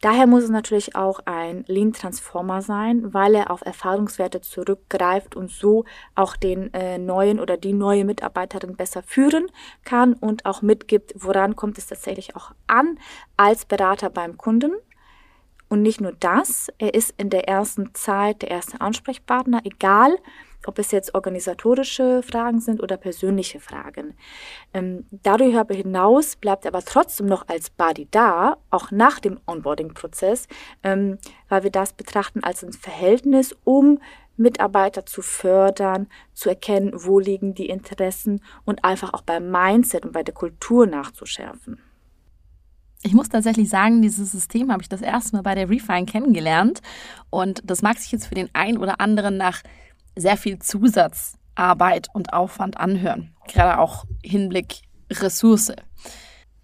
Daher 0.00 0.26
muss 0.26 0.44
es 0.44 0.50
natürlich 0.50 0.96
auch 0.96 1.20
ein 1.24 1.64
Lean 1.66 1.92
Transformer 1.92 2.60
sein, 2.60 3.14
weil 3.14 3.34
er 3.34 3.50
auf 3.50 3.62
Erfahrungswerte 3.64 4.42
zurückgreift 4.42 5.34
und 5.34 5.50
so 5.50 5.84
auch 6.14 6.36
den 6.36 6.72
äh, 6.74 6.98
neuen 6.98 7.40
oder 7.40 7.56
die 7.56 7.72
neue 7.72 8.04
Mitarbeiterin 8.04 8.76
besser 8.76 9.02
führen 9.02 9.46
kann 9.84 10.12
und 10.12 10.44
auch 10.44 10.60
mitgibt, 10.60 11.14
woran 11.16 11.56
kommt 11.56 11.78
es 11.78 11.86
tatsächlich 11.86 12.36
auch 12.36 12.52
an 12.66 12.98
als 13.36 13.64
Berater 13.64 14.10
beim 14.10 14.36
Kunden. 14.36 14.72
Und 15.68 15.82
nicht 15.82 16.00
nur 16.00 16.12
das, 16.12 16.68
er 16.78 16.94
ist 16.94 17.14
in 17.16 17.30
der 17.30 17.48
ersten 17.48 17.94
Zeit 17.94 18.42
der 18.42 18.50
erste 18.50 18.80
Ansprechpartner, 18.80 19.62
egal 19.64 20.16
ob 20.66 20.78
es 20.78 20.90
jetzt 20.90 21.14
organisatorische 21.14 22.22
Fragen 22.22 22.60
sind 22.60 22.82
oder 22.82 22.96
persönliche 22.96 23.60
Fragen. 23.60 24.14
Ähm, 24.72 25.06
darüber 25.10 25.74
hinaus 25.74 26.36
bleibt 26.36 26.64
er 26.64 26.74
aber 26.74 26.84
trotzdem 26.84 27.26
noch 27.26 27.48
als 27.48 27.70
Buddy 27.70 28.08
da, 28.10 28.56
auch 28.70 28.90
nach 28.90 29.20
dem 29.20 29.40
Onboarding-Prozess, 29.46 30.48
ähm, 30.82 31.18
weil 31.48 31.64
wir 31.64 31.70
das 31.70 31.92
betrachten 31.92 32.42
als 32.42 32.64
ein 32.64 32.72
Verhältnis, 32.72 33.56
um 33.64 33.98
Mitarbeiter 34.36 35.06
zu 35.06 35.22
fördern, 35.22 36.08
zu 36.32 36.48
erkennen, 36.48 36.92
wo 36.94 37.20
liegen 37.20 37.54
die 37.54 37.68
Interessen 37.68 38.40
und 38.64 38.84
einfach 38.84 39.14
auch 39.14 39.22
beim 39.22 39.50
Mindset 39.50 40.04
und 40.04 40.12
bei 40.12 40.22
der 40.22 40.34
Kultur 40.34 40.86
nachzuschärfen. 40.86 41.78
Ich 43.06 43.12
muss 43.12 43.28
tatsächlich 43.28 43.68
sagen, 43.68 44.00
dieses 44.00 44.32
System 44.32 44.72
habe 44.72 44.82
ich 44.82 44.88
das 44.88 45.02
erste 45.02 45.36
Mal 45.36 45.42
bei 45.42 45.54
der 45.54 45.68
Refine 45.68 46.06
kennengelernt 46.06 46.80
und 47.28 47.60
das 47.64 47.82
mag 47.82 47.98
sich 47.98 48.10
jetzt 48.12 48.26
für 48.26 48.34
den 48.34 48.48
einen 48.54 48.78
oder 48.78 48.98
anderen 48.98 49.36
nach 49.36 49.62
sehr 50.16 50.36
viel 50.36 50.58
Zusatzarbeit 50.58 52.08
und 52.12 52.32
Aufwand 52.32 52.78
anhören. 52.78 53.34
Gerade 53.48 53.78
auch 53.78 54.04
Hinblick 54.22 54.82
Ressource. 55.10 55.72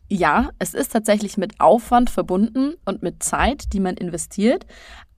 Ja, 0.08 0.50
es 0.58 0.74
ist 0.74 0.92
tatsächlich 0.92 1.36
mit 1.36 1.60
Aufwand 1.60 2.10
verbunden 2.10 2.74
und 2.84 3.02
mit 3.02 3.22
Zeit, 3.22 3.72
die 3.72 3.80
man 3.80 3.96
investiert. 3.96 4.66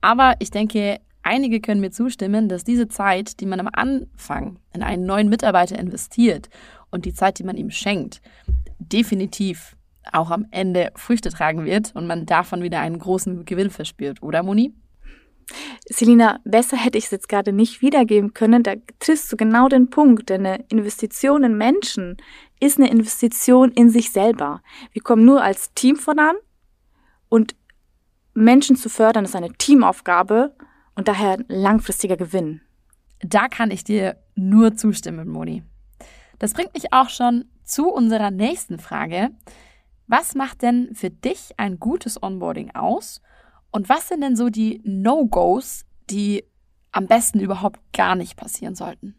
Aber 0.01 0.35
ich 0.39 0.51
denke, 0.51 0.99
einige 1.23 1.61
können 1.61 1.81
mir 1.81 1.91
zustimmen, 1.91 2.47
dass 2.47 2.63
diese 2.63 2.87
Zeit, 2.87 3.39
die 3.39 3.45
man 3.45 3.59
am 3.59 3.69
Anfang 3.73 4.59
in 4.73 4.83
einen 4.83 5.05
neuen 5.05 5.29
Mitarbeiter 5.29 5.79
investiert 5.79 6.49
und 6.91 7.05
die 7.05 7.13
Zeit, 7.13 7.39
die 7.39 7.43
man 7.43 7.57
ihm 7.57 7.71
schenkt, 7.71 8.21
definitiv 8.77 9.75
auch 10.11 10.31
am 10.31 10.45
Ende 10.51 10.91
Früchte 10.95 11.29
tragen 11.29 11.65
wird 11.65 11.95
und 11.95 12.05
man 12.05 12.25
davon 12.25 12.61
wieder 12.61 12.79
einen 12.81 12.99
großen 12.99 13.45
Gewinn 13.45 13.69
verspürt, 13.69 14.21
oder 14.21 14.43
Moni? 14.43 14.73
Selina, 15.89 16.39
besser 16.43 16.77
hätte 16.77 16.97
ich 16.97 17.05
es 17.05 17.11
jetzt 17.11 17.29
gerade 17.29 17.51
nicht 17.51 17.81
wiedergeben 17.81 18.33
können. 18.33 18.63
Da 18.63 18.73
triffst 18.99 19.31
du 19.31 19.37
genau 19.37 19.67
den 19.67 19.89
Punkt. 19.89 20.29
Denn 20.29 20.45
eine 20.45 20.63
Investition 20.69 21.43
in 21.43 21.57
Menschen 21.57 22.17
ist 22.59 22.77
eine 22.77 22.89
Investition 22.89 23.71
in 23.71 23.89
sich 23.89 24.11
selber. 24.11 24.61
Wir 24.91 25.01
kommen 25.01 25.25
nur 25.25 25.43
als 25.43 25.73
Team 25.73 25.95
voran 25.95 26.35
und 27.29 27.55
Menschen 28.33 28.75
zu 28.75 28.89
fördern 28.89 29.25
ist 29.25 29.35
eine 29.35 29.53
Teamaufgabe 29.53 30.55
und 30.95 31.07
daher 31.07 31.37
langfristiger 31.47 32.17
Gewinn. 32.17 32.61
Da 33.19 33.47
kann 33.47 33.71
ich 33.71 33.83
dir 33.83 34.17
nur 34.35 34.75
zustimmen, 34.75 35.29
Moni. 35.29 35.63
Das 36.39 36.53
bringt 36.53 36.73
mich 36.73 36.91
auch 36.91 37.09
schon 37.09 37.45
zu 37.63 37.89
unserer 37.89 38.31
nächsten 38.31 38.79
Frage. 38.79 39.29
Was 40.07 40.35
macht 40.35 40.61
denn 40.61 40.93
für 40.93 41.09
dich 41.09 41.53
ein 41.57 41.79
gutes 41.79 42.21
Onboarding 42.21 42.71
aus? 42.75 43.21
Und 43.73 43.89
was 43.89 44.07
sind 44.07 44.21
denn 44.21 44.35
so 44.35 44.49
die 44.49 44.81
No-Gos, 44.85 45.83
die 46.09 46.45
am 46.91 47.07
besten 47.07 47.39
überhaupt 47.39 47.79
gar 47.91 48.15
nicht 48.15 48.37
passieren 48.37 48.75
sollten? 48.75 49.15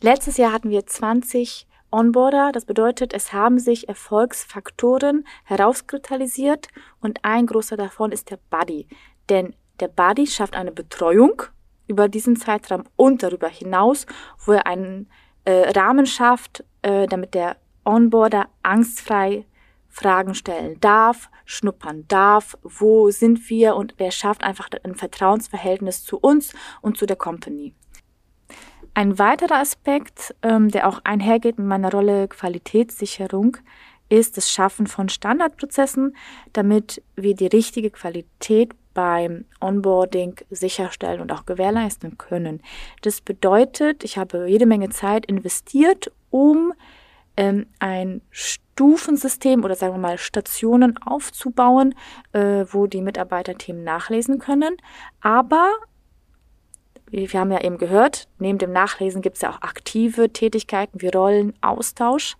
Letztes 0.00 0.36
Jahr 0.36 0.52
hatten 0.52 0.68
wir 0.70 0.84
20 0.84 1.68
Onboarder. 1.92 2.50
Das 2.50 2.64
bedeutet, 2.64 3.12
es 3.14 3.32
haben 3.32 3.60
sich 3.60 3.88
Erfolgsfaktoren 3.88 5.24
herauskristallisiert 5.44 6.66
und 7.00 7.20
ein 7.22 7.46
großer 7.46 7.76
davon 7.76 8.10
ist 8.10 8.30
der 8.30 8.40
Buddy. 8.50 8.88
Denn 9.28 9.54
der 9.78 9.88
Buddy 9.88 10.26
schafft 10.26 10.56
eine 10.56 10.72
Betreuung 10.72 11.42
über 11.86 12.08
diesen 12.08 12.34
Zeitraum 12.34 12.82
und 12.96 13.22
darüber 13.22 13.48
hinaus, 13.48 14.06
wo 14.44 14.52
er 14.52 14.66
einen 14.66 15.08
äh, 15.44 15.70
Rahmen 15.70 16.06
schafft, 16.06 16.64
äh, 16.82 17.06
damit 17.06 17.34
der 17.34 17.58
Onboarder 17.84 18.48
angstfrei 18.64 19.46
Fragen 19.92 20.34
stellen 20.34 20.80
darf, 20.80 21.30
schnuppern 21.44 22.06
darf, 22.08 22.56
wo 22.62 23.10
sind 23.10 23.50
wir 23.50 23.76
und 23.76 24.00
der 24.00 24.10
schafft 24.10 24.42
einfach 24.42 24.68
ein 24.82 24.94
Vertrauensverhältnis 24.94 26.02
zu 26.02 26.18
uns 26.18 26.54
und 26.80 26.96
zu 26.96 27.04
der 27.04 27.16
Company. 27.16 27.74
Ein 28.94 29.18
weiterer 29.18 29.58
Aspekt, 29.58 30.34
ähm, 30.42 30.70
der 30.70 30.88
auch 30.88 31.00
einhergeht 31.04 31.58
mit 31.58 31.66
meiner 31.66 31.90
Rolle 31.90 32.26
Qualitätssicherung, 32.28 33.58
ist 34.08 34.36
das 34.36 34.50
Schaffen 34.50 34.86
von 34.86 35.08
Standardprozessen, 35.08 36.16
damit 36.52 37.02
wir 37.14 37.34
die 37.34 37.46
richtige 37.46 37.90
Qualität 37.90 38.72
beim 38.94 39.44
Onboarding 39.60 40.36
sicherstellen 40.50 41.20
und 41.20 41.32
auch 41.32 41.46
gewährleisten 41.46 42.18
können. 42.18 42.62
Das 43.02 43.20
bedeutet, 43.20 44.04
ich 44.04 44.18
habe 44.18 44.48
jede 44.48 44.66
Menge 44.66 44.90
Zeit 44.90 45.26
investiert, 45.26 46.12
um 46.30 46.72
ähm, 47.36 47.66
ein 47.78 48.22
Stufensystem 48.30 49.64
oder 49.64 49.74
sagen 49.74 49.94
wir 49.94 50.00
mal 50.00 50.18
Stationen 50.18 50.98
aufzubauen, 50.98 51.94
äh, 52.32 52.64
wo 52.70 52.86
die 52.86 53.02
Mitarbeiter 53.02 53.56
Themen 53.56 53.84
nachlesen 53.84 54.38
können. 54.38 54.76
Aber 55.20 55.70
wir 57.10 57.28
haben 57.34 57.52
ja 57.52 57.60
eben 57.60 57.76
gehört, 57.76 58.26
neben 58.38 58.58
dem 58.58 58.72
Nachlesen 58.72 59.20
gibt 59.20 59.36
es 59.36 59.42
ja 59.42 59.50
auch 59.50 59.60
aktive 59.60 60.32
Tätigkeiten 60.32 61.02
wie 61.02 61.08
Rollen, 61.08 61.52
Austausch. 61.60 62.36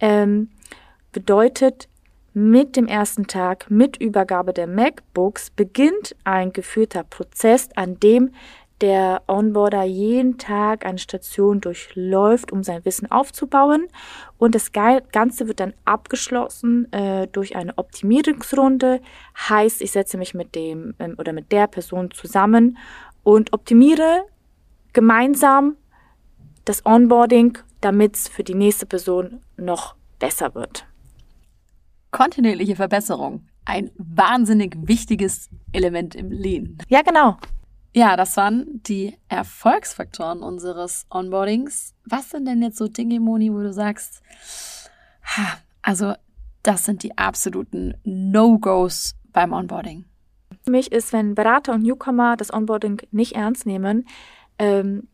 Ähm, 0.00 0.50
bedeutet, 1.12 1.88
mit 2.32 2.76
dem 2.76 2.86
ersten 2.86 3.26
Tag, 3.26 3.70
mit 3.70 3.96
Übergabe 3.96 4.52
der 4.52 4.66
MacBooks, 4.66 5.50
beginnt 5.50 6.14
ein 6.24 6.52
geführter 6.52 7.02
Prozess, 7.02 7.70
an 7.76 7.98
dem 7.98 8.32
der 8.80 9.22
Onboarder 9.26 9.84
jeden 9.84 10.38
Tag 10.38 10.84
eine 10.84 10.98
Station 10.98 11.60
durchläuft, 11.60 12.52
um 12.52 12.62
sein 12.62 12.84
Wissen 12.84 13.10
aufzubauen. 13.10 13.88
Und 14.38 14.54
das 14.54 14.72
Ganze 14.72 15.48
wird 15.48 15.60
dann 15.60 15.72
abgeschlossen 15.84 16.92
äh, 16.92 17.26
durch 17.28 17.56
eine 17.56 17.76
Optimierungsrunde. 17.78 19.00
Heißt, 19.48 19.80
ich 19.80 19.92
setze 19.92 20.18
mich 20.18 20.34
mit 20.34 20.54
dem 20.54 20.94
ähm, 20.98 21.14
oder 21.18 21.32
mit 21.32 21.52
der 21.52 21.66
Person 21.68 22.10
zusammen 22.10 22.76
und 23.22 23.52
optimiere 23.52 24.24
gemeinsam 24.92 25.76
das 26.64 26.84
Onboarding, 26.84 27.58
damit 27.80 28.16
es 28.16 28.28
für 28.28 28.44
die 28.44 28.54
nächste 28.54 28.86
Person 28.86 29.40
noch 29.56 29.94
besser 30.18 30.54
wird. 30.54 30.86
Kontinuierliche 32.10 32.76
Verbesserung. 32.76 33.46
Ein 33.64 33.90
wahnsinnig 33.96 34.76
wichtiges 34.80 35.50
Element 35.72 36.14
im 36.14 36.30
Lean. 36.30 36.78
Ja, 36.88 37.02
genau. 37.02 37.36
Ja, 37.96 38.14
das 38.14 38.36
waren 38.36 38.82
die 38.82 39.16
Erfolgsfaktoren 39.30 40.42
unseres 40.42 41.06
Onboardings. 41.08 41.94
Was 42.04 42.28
sind 42.28 42.44
denn 42.44 42.60
jetzt 42.60 42.76
so 42.76 42.88
Dinge, 42.88 43.20
Moni, 43.20 43.50
wo 43.50 43.60
du 43.60 43.72
sagst, 43.72 44.22
also 45.80 46.12
das 46.62 46.84
sind 46.84 47.02
die 47.04 47.16
absoluten 47.16 47.94
No-Gos 48.04 49.14
beim 49.32 49.54
Onboarding? 49.54 50.04
Für 50.62 50.70
mich 50.72 50.92
ist, 50.92 51.14
wenn 51.14 51.34
Berater 51.34 51.72
und 51.72 51.84
Newcomer 51.84 52.36
das 52.36 52.52
Onboarding 52.52 53.00
nicht 53.12 53.32
ernst 53.32 53.64
nehmen, 53.64 54.06
ähm, 54.58 55.08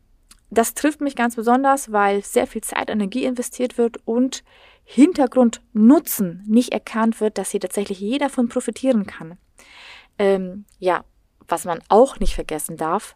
das 0.51 0.75
trifft 0.75 1.01
mich 1.01 1.15
ganz 1.15 1.37
besonders, 1.37 1.93
weil 1.93 2.25
sehr 2.25 2.49
viel 2.49 2.62
Zeit, 2.62 2.91
Energie 2.91 3.27
investiert 3.27 3.79
wird 3.79 3.99
und 4.09 4.43
Hintergrundnutzen 4.83 6.43
nicht 6.49 6.73
erkannt 6.73 7.21
wird, 7.21 7.39
dass 7.39 7.53
hier 7.53 7.61
tatsächlich 7.61 8.01
jeder 8.01 8.27
davon 8.27 8.49
profitieren 8.49 9.07
kann. 9.07 9.39
Ähm, 10.19 10.65
ja, 10.81 11.05
was 11.53 11.67
man 11.67 11.81
auch 11.89 12.19
nicht 12.19 12.35
vergessen 12.35 12.77
darf, 12.77 13.15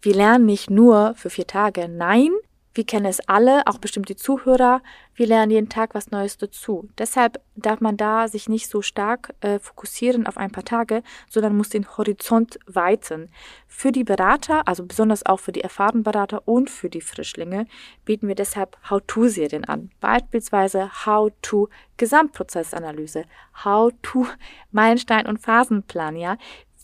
wir 0.00 0.14
lernen 0.14 0.46
nicht 0.46 0.70
nur 0.70 1.14
für 1.14 1.28
vier 1.28 1.46
Tage. 1.46 1.88
Nein, 1.88 2.30
wir 2.72 2.84
kennen 2.84 3.06
es 3.06 3.20
alle, 3.28 3.66
auch 3.66 3.78
bestimmt 3.78 4.08
die 4.08 4.16
Zuhörer. 4.16 4.82
Wir 5.14 5.26
lernen 5.26 5.50
jeden 5.50 5.68
Tag 5.68 5.96
was 5.96 6.12
Neues 6.12 6.38
dazu. 6.38 6.88
Deshalb 6.96 7.40
darf 7.56 7.80
man 7.80 7.96
da 7.96 8.28
sich 8.28 8.48
nicht 8.48 8.70
so 8.70 8.82
stark 8.82 9.34
äh, 9.40 9.58
fokussieren 9.58 10.28
auf 10.28 10.36
ein 10.36 10.52
paar 10.52 10.64
Tage, 10.64 11.02
sondern 11.28 11.56
muss 11.56 11.70
den 11.70 11.88
Horizont 11.98 12.60
weiten. 12.66 13.30
Für 13.66 13.90
die 13.90 14.04
Berater, 14.04 14.68
also 14.68 14.86
besonders 14.86 15.26
auch 15.26 15.40
für 15.40 15.50
die 15.50 15.62
erfahrenen 15.62 16.04
Berater 16.04 16.46
und 16.46 16.70
für 16.70 16.88
die 16.88 17.00
Frischlinge, 17.00 17.66
bieten 18.04 18.28
wir 18.28 18.36
deshalb 18.36 18.78
How-to-Serien 18.88 19.64
an. 19.64 19.90
Beispielsweise 20.00 21.04
How-to 21.04 21.68
Gesamtprozessanalyse, 21.96 23.24
How-to 23.64 24.26
Meilenstein- 24.70 25.26
und 25.26 25.40
Phasenplan, 25.40 26.14
ja. 26.14 26.36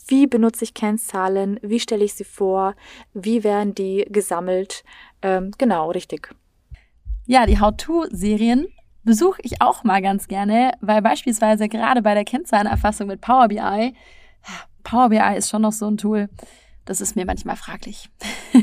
Wie 0.07 0.27
benutze 0.27 0.63
ich 0.63 0.75
Kennzahlen? 0.75 1.59
Wie 1.63 1.79
stelle 1.79 2.03
ich 2.03 2.13
sie 2.13 2.25
vor? 2.25 2.75
Wie 3.13 3.43
werden 3.43 3.73
die 3.73 4.05
gesammelt? 4.09 4.83
Ähm, 5.21 5.51
genau, 5.57 5.89
richtig. 5.91 6.33
Ja, 7.25 7.47
die 7.47 7.59
How-To-Serien 7.59 8.67
besuche 9.03 9.41
ich 9.43 9.61
auch 9.61 9.83
mal 9.83 10.01
ganz 10.01 10.27
gerne, 10.27 10.73
weil 10.81 11.01
beispielsweise 11.01 11.67
gerade 11.69 12.03
bei 12.03 12.13
der 12.13 12.23
Kennzahlenerfassung 12.23 13.07
mit 13.07 13.21
Power 13.21 13.47
BI, 13.47 13.95
Power 14.83 15.09
BI 15.09 15.35
ist 15.37 15.49
schon 15.49 15.63
noch 15.63 15.71
so 15.71 15.87
ein 15.89 15.97
Tool, 15.97 16.29
das 16.85 17.01
ist 17.01 17.15
mir 17.15 17.25
manchmal 17.25 17.55
fraglich. 17.55 18.09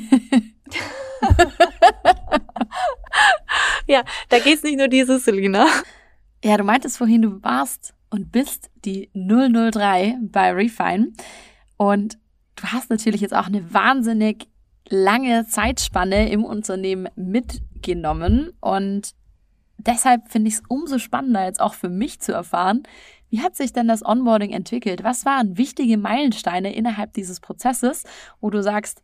ja, 3.86 4.04
da 4.28 4.38
geht 4.38 4.58
es 4.58 4.62
nicht 4.62 4.78
nur 4.78 4.86
dieses, 4.88 5.24
Selina. 5.24 5.66
Ja, 6.44 6.56
du 6.56 6.62
meintest 6.64 6.98
vorhin, 6.98 7.22
du 7.22 7.42
warst 7.42 7.94
und 8.12 8.30
bist 8.30 8.70
die 8.84 9.10
003 9.14 10.18
bei 10.20 10.52
Refine. 10.52 11.12
Und 11.78 12.18
du 12.56 12.64
hast 12.64 12.90
natürlich 12.90 13.22
jetzt 13.22 13.34
auch 13.34 13.46
eine 13.46 13.72
wahnsinnig 13.72 14.48
lange 14.88 15.46
Zeitspanne 15.46 16.30
im 16.30 16.44
Unternehmen 16.44 17.08
mitgenommen. 17.16 18.50
Und 18.60 19.14
deshalb 19.78 20.28
finde 20.28 20.48
ich 20.48 20.54
es 20.56 20.62
umso 20.68 20.98
spannender, 20.98 21.46
jetzt 21.46 21.60
auch 21.60 21.72
für 21.72 21.88
mich 21.88 22.20
zu 22.20 22.32
erfahren, 22.32 22.82
wie 23.30 23.40
hat 23.40 23.56
sich 23.56 23.72
denn 23.72 23.88
das 23.88 24.04
Onboarding 24.04 24.50
entwickelt? 24.50 25.02
Was 25.04 25.24
waren 25.24 25.56
wichtige 25.56 25.96
Meilensteine 25.96 26.74
innerhalb 26.74 27.14
dieses 27.14 27.40
Prozesses, 27.40 28.04
wo 28.42 28.50
du 28.50 28.62
sagst, 28.62 29.00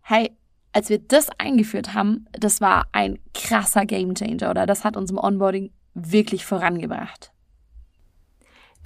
hey, 0.00 0.34
als 0.72 0.88
wir 0.88 0.98
das 0.98 1.28
eingeführt 1.38 1.92
haben, 1.92 2.24
das 2.32 2.62
war 2.62 2.86
ein 2.92 3.18
krasser 3.34 3.84
Gamechanger 3.84 4.50
oder 4.50 4.64
das 4.64 4.82
hat 4.82 4.96
uns 4.96 5.10
im 5.10 5.18
Onboarding 5.18 5.72
wirklich 5.92 6.46
vorangebracht? 6.46 7.32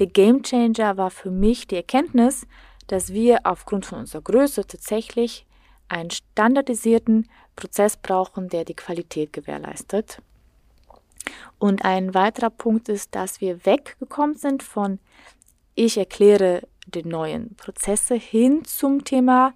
Der 0.00 0.06
Gamechanger 0.06 0.96
war 0.96 1.10
für 1.10 1.30
mich 1.30 1.66
die 1.66 1.76
Erkenntnis, 1.76 2.46
dass 2.86 3.12
wir 3.12 3.40
aufgrund 3.44 3.84
von 3.84 4.00
unserer 4.00 4.22
Größe 4.22 4.66
tatsächlich 4.66 5.46
einen 5.88 6.10
standardisierten 6.10 7.28
Prozess 7.54 7.98
brauchen, 7.98 8.48
der 8.48 8.64
die 8.64 8.74
Qualität 8.74 9.34
gewährleistet. 9.34 10.22
Und 11.58 11.84
ein 11.84 12.14
weiterer 12.14 12.48
Punkt 12.48 12.88
ist, 12.88 13.14
dass 13.14 13.42
wir 13.42 13.66
weggekommen 13.66 14.36
sind 14.36 14.62
von 14.62 14.98
ich 15.74 15.98
erkläre 15.98 16.66
die 16.86 17.04
neuen 17.04 17.54
Prozesse 17.56 18.14
hin 18.14 18.64
zum 18.64 19.04
Thema, 19.04 19.54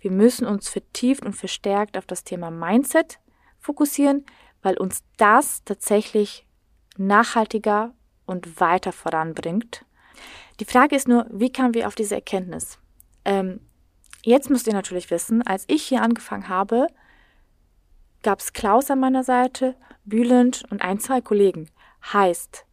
wir 0.00 0.10
müssen 0.10 0.46
uns 0.46 0.68
vertieft 0.68 1.24
und 1.24 1.34
verstärkt 1.34 1.96
auf 1.96 2.06
das 2.06 2.24
Thema 2.24 2.50
Mindset 2.50 3.18
fokussieren, 3.58 4.24
weil 4.62 4.78
uns 4.78 5.04
das 5.16 5.62
tatsächlich 5.64 6.46
nachhaltiger 6.96 7.92
und 8.26 8.60
weiter 8.60 8.92
voranbringt. 8.92 9.84
Die 10.60 10.64
Frage 10.64 10.96
ist 10.96 11.08
nur, 11.08 11.26
wie 11.30 11.50
kamen 11.50 11.74
wir 11.74 11.88
auf 11.88 11.94
diese 11.94 12.14
Erkenntnis? 12.14 12.78
Ähm, 13.24 13.60
Jetzt 14.24 14.48
müsst 14.48 14.66
ihr 14.66 14.72
natürlich 14.72 15.10
wissen, 15.10 15.46
als 15.46 15.64
ich 15.66 15.82
hier 15.82 16.00
angefangen 16.00 16.48
habe, 16.48 16.86
gab 18.22 18.40
es 18.40 18.54
Klaus 18.54 18.90
an 18.90 18.98
meiner 18.98 19.22
Seite, 19.22 19.76
Bülent 20.06 20.64
und 20.70 20.80
ein, 20.80 20.98
zwei 20.98 21.20
Kollegen. 21.20 21.68
Heißt, 22.10 22.64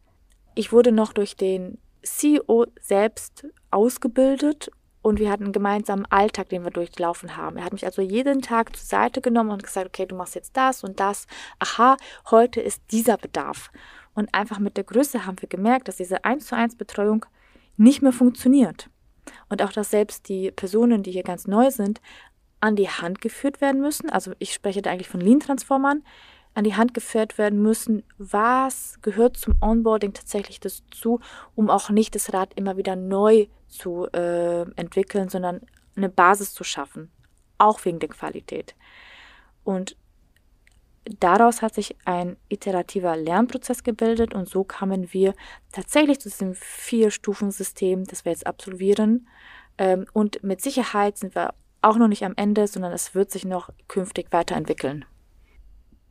ich 0.56 0.72
wurde 0.72 0.94
noch 0.94 1.12
durch 1.12 1.36
den 1.36 1.78
CEO 2.04 2.68
selbst 2.80 3.46
ausgebildet 3.70 4.72
und 5.02 5.20
wir 5.20 5.30
hatten 5.30 5.44
einen 5.44 5.52
gemeinsamen 5.52 6.06
Alltag, 6.06 6.48
den 6.50 6.64
wir 6.64 6.72
durchlaufen 6.72 7.36
haben. 7.36 7.58
Er 7.58 7.66
hat 7.66 7.74
mich 7.74 7.86
also 7.86 8.02
jeden 8.02 8.42
Tag 8.42 8.74
zur 8.78 8.86
Seite 8.86 9.20
genommen 9.20 9.52
und 9.52 9.64
gesagt, 9.64 9.88
okay, 9.88 10.06
du 10.06 10.16
machst 10.16 10.36
jetzt 10.36 10.56
das 10.56 10.86
und 10.86 11.02
das. 11.02 11.28
Aha, 11.60 11.98
heute 12.30 12.62
ist 12.62 12.82
dieser 12.92 13.18
Bedarf. 13.18 13.72
Und 14.22 14.36
einfach 14.36 14.60
mit 14.60 14.78
der 14.78 14.84
Größe 14.84 15.26
haben 15.26 15.42
wir 15.42 15.50
gemerkt, 15.50 15.88
dass 15.88 15.96
diese 15.96 16.24
1 16.24 16.46
zu 16.46 16.56
1 16.56 16.76
Betreuung 16.76 17.26
nicht 17.76 18.04
mehr 18.04 18.12
funktioniert. 18.12 18.88
Und 19.50 19.64
auch, 19.64 19.72
dass 19.72 19.90
selbst 19.90 20.30
die 20.30 20.52
Personen, 20.52 21.02
die 21.02 21.12
hier 21.12 21.24
ganz 21.24 21.48
neu 21.48 21.72
sind, 21.72 22.02
an 22.60 22.76
die 22.76 22.88
Hand 22.88 23.20
geführt 23.20 23.62
werden 23.62 23.82
müssen. 23.82 24.12
Also 24.12 24.34
ich 24.38 24.54
spreche 24.54 24.84
da 24.84 24.92
eigentlich 24.92 25.10
von 25.10 25.22
Lean-Transformern, 25.22 26.04
an 26.54 26.64
die 26.64 26.76
Hand 26.76 26.94
geführt 26.94 27.40
werden 27.40 27.64
müssen, 27.64 28.04
was 28.20 29.00
gehört 29.02 29.38
zum 29.38 29.56
Onboarding 29.60 30.14
tatsächlich 30.14 30.60
dazu, 30.60 31.20
um 31.56 31.72
auch 31.72 31.90
nicht 31.90 32.14
das 32.14 32.32
Rad 32.32 32.54
immer 32.54 32.78
wieder 32.78 32.96
neu 32.96 33.48
zu 33.70 34.06
äh, 34.14 34.70
entwickeln, 34.76 35.30
sondern 35.30 35.62
eine 35.96 36.10
Basis 36.10 36.54
zu 36.54 36.64
schaffen, 36.64 37.10
auch 37.58 37.84
wegen 37.86 37.98
der 37.98 38.10
Qualität. 38.10 38.76
Und 39.64 39.96
daraus 41.20 41.62
hat 41.62 41.74
sich 41.74 41.96
ein 42.06 42.38
iterativer 42.50 43.16
Lernprozess 43.16 43.84
gebildet 43.84 44.34
und 44.34 44.48
so 44.48 44.64
kamen 44.64 45.14
wir 45.14 45.34
tatsächlich 45.72 46.20
zu 46.20 46.30
diesem 46.30 46.54
Vier-Stufen-System, 46.56 48.06
das 48.06 48.26
wir 48.26 48.32
jetzt 48.32 48.48
absolvieren. 48.48 49.28
Ähm, 49.78 50.06
und 50.14 50.44
mit 50.44 50.62
Sicherheit 50.62 51.18
sind 51.18 51.36
wir 51.36 51.54
auch 51.82 51.98
noch 51.98 52.08
nicht 52.08 52.24
am 52.24 52.34
Ende, 52.36 52.68
sondern 52.68 52.94
es 52.94 53.16
wird 53.16 53.32
sich 53.32 53.46
noch 53.46 53.70
künftig 53.88 54.28
weiterentwickeln. 54.32 55.06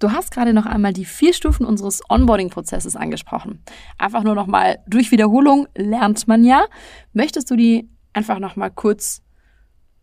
Du 0.00 0.12
hast 0.12 0.32
gerade 0.32 0.54
noch 0.54 0.64
einmal 0.64 0.94
die 0.94 1.04
vier 1.04 1.34
Stufen 1.34 1.66
unseres 1.66 2.00
Onboarding-Prozesses 2.08 2.96
angesprochen. 2.96 3.62
Einfach 3.98 4.24
nur 4.24 4.34
noch 4.34 4.46
mal 4.46 4.78
durch 4.86 5.12
Wiederholung 5.12 5.68
lernt 5.76 6.26
man 6.26 6.42
ja. 6.42 6.64
Möchtest 7.12 7.50
du 7.50 7.56
die 7.56 7.88
einfach 8.14 8.38
noch 8.38 8.56
mal 8.56 8.70
kurz 8.70 9.22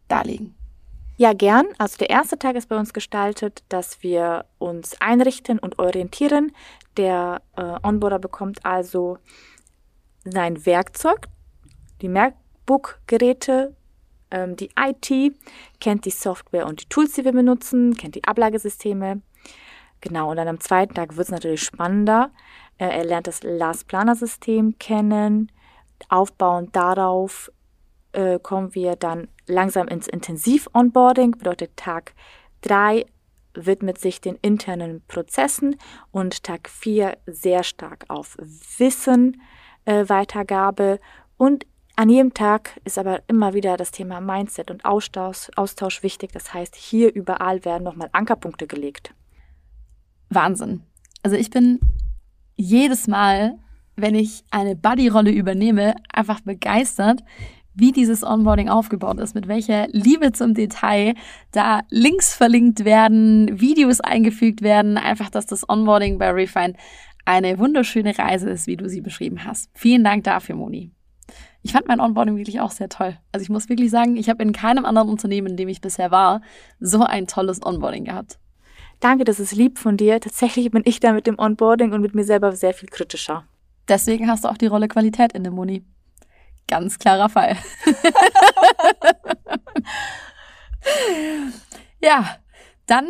darlegen? 0.08 0.56
Ja, 1.20 1.34
gern. 1.34 1.66
Also 1.80 1.98
der 1.98 2.12
erste 2.12 2.38
Tag 2.38 2.56
ist 2.56 2.70
bei 2.70 2.78
uns 2.78 2.94
gestaltet, 2.94 3.64
dass 3.70 4.04
wir 4.04 4.46
uns 4.60 5.02
einrichten 5.02 5.58
und 5.58 5.80
orientieren. 5.80 6.52
Der 6.96 7.42
äh, 7.56 7.76
Onboarder 7.82 8.20
bekommt 8.20 8.64
also 8.66 9.18
sein 10.24 10.66
Werkzeug, 10.66 11.28
die 12.02 12.10
MacBook-Geräte 12.10 13.76
ähm, 14.30 14.56
die 14.56 14.70
IT, 14.78 15.34
kennt 15.80 16.06
die 16.06 16.12
Software 16.12 16.68
und 16.68 16.82
die 16.82 16.90
Tools, 16.90 17.14
die 17.14 17.26
wir 17.26 17.32
benutzen, 17.32 17.96
kennt 17.96 18.16
die 18.16 18.24
Ablagesysteme. 18.24 19.22
Genau, 20.02 20.30
und 20.30 20.38
dann 20.38 20.48
am 20.48 20.60
zweiten 20.60 20.94
Tag 20.94 21.16
wird 21.16 21.26
es 21.26 21.32
natürlich 21.32 21.64
spannender. 21.64 22.32
Äh, 22.78 22.90
er 22.90 23.06
lernt 23.06 23.28
das 23.28 23.42
Last 23.42 23.88
Planer 23.88 24.16
System 24.16 24.78
kennen. 24.78 25.52
Aufbauend 26.10 26.76
darauf 26.76 27.52
äh, 28.14 28.40
kommen 28.40 28.76
wir 28.76 28.96
dann 28.96 29.28
langsam 29.46 29.88
ins 29.88 30.08
Intensiv-Onboarding, 30.08 31.32
bedeutet 31.32 31.76
Tag 31.78 32.14
3 32.62 33.06
widmet 33.54 33.98
sich 33.98 34.22
den 34.22 34.36
internen 34.42 35.02
Prozessen 35.08 35.78
und 36.12 36.44
Tag 36.44 36.70
4 36.70 37.18
sehr 37.26 37.64
stark 37.64 38.06
auf 38.08 38.38
Wissen 38.78 39.42
äh, 39.86 40.08
Weitergabe 40.08 41.00
und 41.38 41.66
an 42.00 42.10
jedem 42.10 42.36
Tag 42.36 42.80
ist 42.86 43.00
aber 43.00 43.24
immer 43.28 43.56
wieder 43.56 43.76
das 43.76 43.90
Thema 43.90 44.22
Mindset 44.22 44.70
und 44.70 44.86
Austausch, 44.86 45.50
Austausch 45.56 46.04
wichtig. 46.04 46.32
Das 46.32 46.54
heißt, 46.54 46.76
hier 46.76 47.12
überall 47.12 47.66
werden 47.66 47.84
nochmal 47.84 48.10
Ankerpunkte 48.12 48.68
gelegt. 48.68 49.16
Wahnsinn. 50.30 50.84
Also 51.24 51.38
ich 51.38 51.50
bin 51.50 51.80
jedes 52.56 53.08
Mal, 53.08 53.58
wenn 53.96 54.14
ich 54.14 54.44
eine 54.52 54.76
Buddy-Rolle 54.76 55.32
übernehme, 55.32 55.96
einfach 56.14 56.42
begeistert, 56.42 57.24
wie 57.78 57.92
dieses 57.92 58.24
Onboarding 58.24 58.70
aufgebaut 58.70 59.20
ist, 59.20 59.36
mit 59.36 59.48
welcher 59.48 59.88
Liebe 59.92 60.32
zum 60.32 60.54
Detail 60.54 61.14
da 61.52 61.82
Links 61.90 62.34
verlinkt 62.34 62.86
werden, 62.86 63.60
Videos 63.60 64.02
eingefügt 64.02 64.62
werden, 64.62 64.98
einfach, 64.98 65.30
dass 65.30 65.46
das 65.46 65.68
Onboarding 65.70 66.18
bei 66.18 66.32
Refine 66.32 66.74
eine 67.26 67.60
wunderschöne 67.60 68.18
Reise 68.18 68.50
ist, 68.50 68.68
wie 68.68 68.78
du 68.78 68.90
sie 68.90 69.02
beschrieben 69.02 69.46
hast. 69.46 69.70
Vielen 69.74 70.04
Dank 70.04 70.24
dafür, 70.24 70.56
Moni. 70.56 70.92
Ich 71.62 71.74
fand 71.74 71.88
mein 71.88 72.00
Onboarding 72.00 72.38
wirklich 72.38 72.62
auch 72.62 72.72
sehr 72.72 72.90
toll. 72.90 73.18
Also 73.32 73.44
ich 73.44 73.50
muss 73.50 73.70
wirklich 73.70 73.92
sagen, 73.92 74.16
ich 74.16 74.30
habe 74.30 74.42
in 74.42 74.54
keinem 74.54 74.86
anderen 74.86 75.10
Unternehmen, 75.10 75.48
in 75.48 75.58
dem 75.58 75.68
ich 75.68 75.82
bisher 75.82 76.10
war, 76.10 76.42
so 76.80 77.04
ein 77.04 77.28
tolles 77.28 77.64
Onboarding 77.64 78.06
gehabt. 78.06 78.40
Danke, 79.00 79.26
das 79.26 79.40
ist 79.40 79.54
lieb 79.54 79.78
von 79.78 79.98
dir. 79.98 80.20
Tatsächlich 80.20 80.72
bin 80.72 80.82
ich 80.86 81.00
da 81.00 81.14
mit 81.14 81.28
dem 81.28 81.38
Onboarding 81.38 81.92
und 81.92 82.02
mit 82.02 82.16
mir 82.16 82.24
selber 82.24 82.54
sehr 82.54 82.74
viel 82.74 82.90
kritischer. 82.90 83.44
Deswegen 83.88 84.30
hast 84.30 84.44
du 84.44 84.50
auch 84.50 84.58
die 84.58 84.68
Rolle 84.68 84.88
Qualität 84.88 85.34
in 85.34 85.44
dem 85.44 85.54
Moni. 85.54 85.84
Ganz 86.68 87.00
klarer 87.00 87.30
Fall. 87.30 87.58
ja, 92.02 92.38
dann 92.86 93.08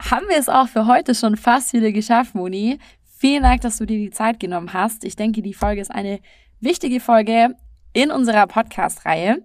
haben 0.00 0.28
wir 0.28 0.36
es 0.36 0.48
auch 0.48 0.68
für 0.68 0.86
heute 0.86 1.14
schon 1.14 1.36
fast 1.36 1.72
wieder 1.72 1.90
geschafft, 1.90 2.34
Moni. 2.34 2.78
Vielen 3.16 3.42
Dank, 3.42 3.62
dass 3.62 3.78
du 3.78 3.86
dir 3.86 3.98
die 3.98 4.10
Zeit 4.10 4.38
genommen 4.38 4.72
hast. 4.72 5.04
Ich 5.04 5.16
denke, 5.16 5.42
die 5.42 5.54
Folge 5.54 5.80
ist 5.80 5.90
eine 5.90 6.20
wichtige 6.60 7.00
Folge 7.00 7.56
in 7.94 8.10
unserer 8.10 8.46
Podcast-Reihe. 8.46 9.42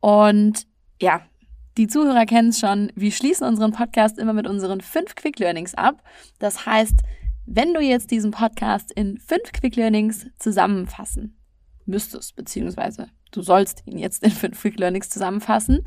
Und 0.00 0.66
ja, 1.00 1.22
die 1.76 1.86
Zuhörer 1.86 2.26
kennen 2.26 2.48
es 2.48 2.58
schon. 2.58 2.90
Wir 2.96 3.12
schließen 3.12 3.46
unseren 3.46 3.72
Podcast 3.72 4.18
immer 4.18 4.32
mit 4.32 4.46
unseren 4.46 4.80
fünf 4.80 5.14
Quick 5.14 5.38
Learnings 5.38 5.74
ab. 5.74 6.02
Das 6.38 6.66
heißt, 6.66 7.00
wenn 7.46 7.74
du 7.74 7.80
jetzt 7.80 8.10
diesen 8.10 8.30
Podcast 8.30 8.90
in 8.92 9.18
fünf 9.18 9.52
Quick 9.52 9.76
Learnings 9.76 10.26
zusammenfassen 10.38 11.36
müsstest, 11.86 12.36
beziehungsweise 12.36 13.08
du 13.30 13.42
sollst 13.42 13.82
ihn 13.86 13.98
jetzt 13.98 14.22
in 14.22 14.30
fünf 14.30 14.60
Quick 14.60 14.78
Learnings 14.78 15.10
zusammenfassen, 15.10 15.84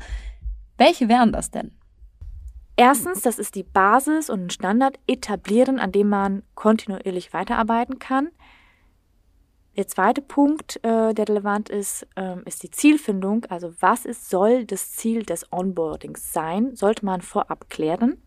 welche 0.76 1.08
wären 1.08 1.32
das 1.32 1.50
denn? 1.50 1.72
Erstens, 2.76 3.22
das 3.22 3.38
ist 3.38 3.54
die 3.54 3.62
Basis 3.62 4.28
und 4.28 4.46
ein 4.46 4.50
Standard 4.50 4.98
etablieren, 5.06 5.78
an 5.78 5.92
dem 5.92 6.10
man 6.10 6.42
kontinuierlich 6.54 7.32
weiterarbeiten 7.32 7.98
kann. 7.98 8.28
Der 9.76 9.86
zweite 9.86 10.22
Punkt, 10.22 10.76
äh, 10.84 11.12
der 11.14 11.28
relevant 11.28 11.68
ist, 11.68 12.06
ähm, 12.16 12.42
ist 12.46 12.62
die 12.62 12.70
Zielfindung. 12.70 13.44
Also 13.46 13.72
was 13.80 14.04
ist, 14.04 14.28
soll 14.30 14.64
das 14.64 14.92
Ziel 14.92 15.22
des 15.22 15.50
Onboardings 15.52 16.32
sein? 16.32 16.74
Sollte 16.76 17.04
man 17.04 17.20
vorab 17.22 17.68
klären. 17.68 18.22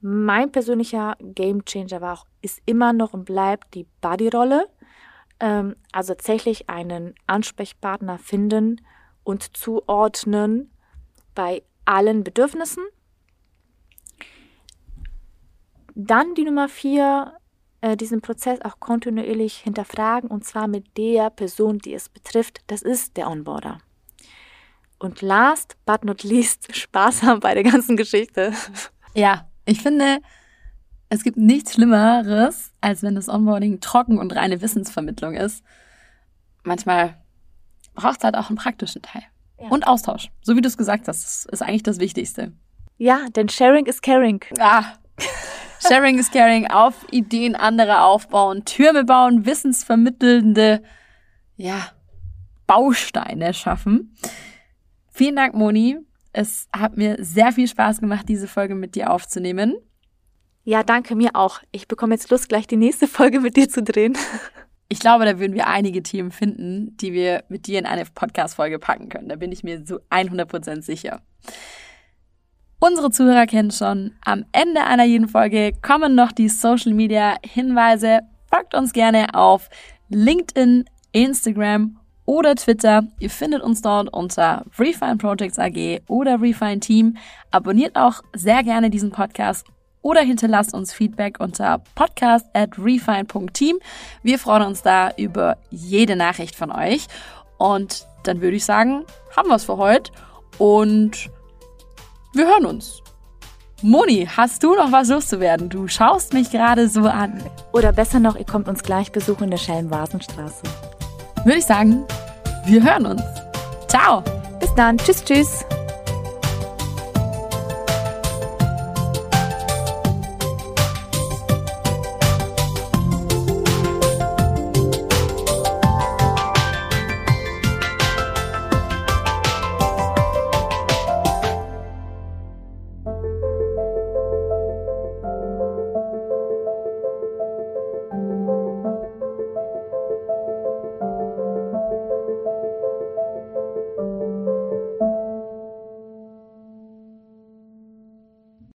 Mein 0.00 0.52
persönlicher 0.52 1.16
Gamechanger 1.20 2.00
war 2.00 2.18
auch, 2.18 2.26
ist 2.42 2.60
immer 2.66 2.92
noch 2.92 3.12
und 3.12 3.24
bleibt 3.24 3.74
die 3.74 3.86
Buddy-Rolle. 4.00 4.68
Ähm, 5.40 5.76
also 5.92 6.14
tatsächlich 6.14 6.68
einen 6.68 7.14
Ansprechpartner 7.26 8.18
finden 8.18 8.80
und 9.24 9.56
zuordnen 9.56 10.70
bei 11.34 11.62
allen 11.84 12.24
Bedürfnissen 12.24 12.84
dann 15.94 16.34
die 16.34 16.44
Nummer 16.44 16.68
vier, 16.68 17.34
äh, 17.80 17.96
diesen 17.96 18.20
Prozess 18.20 18.60
auch 18.62 18.80
kontinuierlich 18.80 19.56
hinterfragen 19.56 20.30
und 20.30 20.44
zwar 20.44 20.68
mit 20.68 20.96
der 20.96 21.30
Person, 21.30 21.78
die 21.78 21.94
es 21.94 22.08
betrifft. 22.08 22.60
Das 22.66 22.82
ist 22.82 23.16
der 23.16 23.28
Onboarder. 23.28 23.78
Und 24.98 25.22
last 25.22 25.76
but 25.86 26.04
not 26.04 26.22
least, 26.22 26.74
Spaß 26.76 27.22
haben 27.22 27.40
bei 27.40 27.54
der 27.54 27.62
ganzen 27.62 27.96
Geschichte. 27.96 28.52
Ja, 29.14 29.48
ich 29.64 29.80
finde, 29.80 30.18
es 31.14 31.22
gibt 31.22 31.36
nichts 31.36 31.74
Schlimmeres, 31.74 32.72
als 32.80 33.02
wenn 33.02 33.14
das 33.14 33.28
Onboarding 33.28 33.80
trocken 33.80 34.18
und 34.18 34.34
reine 34.34 34.60
Wissensvermittlung 34.60 35.34
ist. 35.34 35.64
Manchmal 36.64 37.16
braucht 37.94 38.18
es 38.18 38.24
halt 38.24 38.36
auch 38.36 38.48
einen 38.48 38.58
praktischen 38.58 39.02
Teil. 39.02 39.22
Ja. 39.60 39.68
Und 39.68 39.86
Austausch. 39.86 40.30
So 40.42 40.56
wie 40.56 40.60
du 40.60 40.68
es 40.68 40.76
gesagt 40.76 41.06
hast, 41.06 41.46
ist 41.46 41.62
eigentlich 41.62 41.84
das 41.84 42.00
Wichtigste. 42.00 42.52
Ja, 42.98 43.20
denn 43.34 43.48
Sharing 43.48 43.86
is 43.86 44.02
Caring. 44.02 44.40
Ah, 44.58 44.84
Sharing 45.86 46.18
is 46.18 46.30
Caring, 46.30 46.66
auf 46.68 47.06
Ideen 47.10 47.54
anderer 47.54 48.04
aufbauen, 48.04 48.64
Türme 48.64 49.04
bauen, 49.04 49.46
wissensvermittelnde, 49.46 50.82
ja, 51.56 51.88
Bausteine 52.66 53.54
schaffen. 53.54 54.16
Vielen 55.10 55.36
Dank, 55.36 55.54
Moni. 55.54 55.98
Es 56.32 56.68
hat 56.72 56.96
mir 56.96 57.16
sehr 57.20 57.52
viel 57.52 57.68
Spaß 57.68 58.00
gemacht, 58.00 58.28
diese 58.28 58.48
Folge 58.48 58.74
mit 58.74 58.96
dir 58.96 59.12
aufzunehmen. 59.12 59.76
Ja, 60.66 60.82
danke 60.82 61.14
mir 61.14 61.30
auch. 61.34 61.60
Ich 61.72 61.88
bekomme 61.88 62.14
jetzt 62.14 62.30
Lust, 62.30 62.48
gleich 62.48 62.66
die 62.66 62.76
nächste 62.76 63.06
Folge 63.06 63.40
mit 63.40 63.56
dir 63.56 63.68
zu 63.68 63.82
drehen. 63.82 64.16
Ich 64.90 65.00
glaube, 65.00 65.24
da 65.24 65.40
würden 65.40 65.54
wir 65.54 65.66
einige 65.66 66.02
Themen 66.02 66.30
finden, 66.30 66.94
die 66.98 67.14
wir 67.14 67.42
mit 67.48 67.66
dir 67.66 67.78
in 67.78 67.86
eine 67.86 68.04
Podcast-Folge 68.04 68.78
packen 68.78 69.08
können. 69.08 69.30
Da 69.30 69.36
bin 69.36 69.50
ich 69.50 69.64
mir 69.64 69.82
zu 69.82 69.98
100% 70.10 70.82
sicher. 70.82 71.22
Unsere 72.78 73.10
Zuhörer 73.10 73.46
kennen 73.46 73.70
schon, 73.70 74.12
am 74.24 74.44
Ende 74.52 74.84
einer 74.84 75.04
jeden 75.04 75.26
Folge 75.26 75.72
kommen 75.80 76.14
noch 76.14 76.32
die 76.32 76.50
Social 76.50 76.92
Media 76.92 77.36
Hinweise. 77.44 78.20
Folgt 78.52 78.74
uns 78.74 78.92
gerne 78.92 79.34
auf 79.34 79.70
LinkedIn, 80.10 80.84
Instagram 81.12 81.98
oder 82.26 82.54
Twitter. 82.54 83.04
Ihr 83.18 83.30
findet 83.30 83.62
uns 83.62 83.80
dort 83.80 84.12
unter 84.12 84.64
Refine 84.78 85.16
Projects 85.16 85.58
AG 85.58 86.02
oder 86.08 86.40
Refine 86.40 86.80
Team. 86.80 87.16
Abonniert 87.50 87.96
auch 87.96 88.22
sehr 88.34 88.62
gerne 88.62 88.90
diesen 88.90 89.10
Podcast 89.10 89.66
oder 90.04 90.20
hinterlasst 90.20 90.74
uns 90.74 90.92
Feedback 90.92 91.40
unter 91.40 91.80
podcast 91.94 92.46
at 92.52 92.78
refine.team. 92.78 93.78
Wir 94.22 94.38
freuen 94.38 94.62
uns 94.62 94.82
da 94.82 95.10
über 95.16 95.56
jede 95.70 96.14
Nachricht 96.14 96.54
von 96.54 96.70
euch. 96.70 97.06
Und 97.56 98.06
dann 98.22 98.42
würde 98.42 98.56
ich 98.56 98.64
sagen, 98.64 99.04
haben 99.34 99.48
wir 99.48 99.56
es 99.56 99.64
für 99.64 99.78
heute. 99.78 100.12
Und 100.58 101.30
wir 102.34 102.46
hören 102.46 102.66
uns. 102.66 103.00
Moni, 103.80 104.28
hast 104.36 104.62
du 104.62 104.74
noch 104.74 104.92
was 104.92 105.08
loszuwerden? 105.08 105.70
Du 105.70 105.88
schaust 105.88 106.34
mich 106.34 106.50
gerade 106.50 106.88
so 106.88 107.06
an. 107.06 107.42
Oder 107.72 107.92
besser 107.92 108.20
noch, 108.20 108.36
ihr 108.36 108.46
kommt 108.46 108.68
uns 108.68 108.82
gleich 108.82 109.10
besuchen 109.10 109.44
in 109.44 109.50
der 109.50 109.58
Schelm-Vasenstraße. 109.58 110.62
Würde 111.44 111.58
ich 111.58 111.66
sagen, 111.66 112.04
wir 112.66 112.82
hören 112.82 113.06
uns. 113.06 113.22
Ciao. 113.88 114.22
Bis 114.60 114.74
dann. 114.74 114.98
Tschüss, 114.98 115.24
tschüss. 115.24 115.64